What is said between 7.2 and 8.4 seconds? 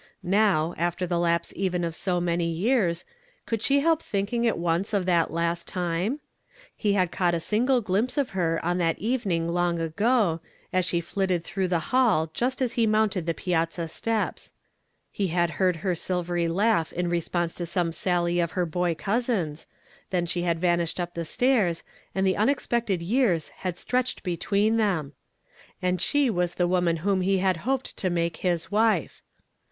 a singh glimpse of